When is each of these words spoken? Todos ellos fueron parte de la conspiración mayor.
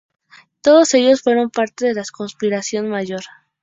Todos 0.63 0.95
ellos 0.95 1.21
fueron 1.21 1.51
parte 1.51 1.85
de 1.85 1.93
la 1.93 2.03
conspiración 2.11 2.89
mayor. 2.89 3.21